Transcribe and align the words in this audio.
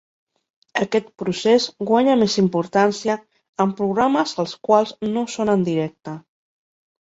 Aquest 0.83 1.09
procés 1.23 1.67
guanya 1.89 2.15
més 2.21 2.37
importància 2.43 3.17
en 3.67 3.75
programes 3.83 4.35
els 4.45 4.55
quals 4.69 4.95
no 5.13 5.27
són 5.37 5.53
en 5.57 5.69
directe. 5.69 6.17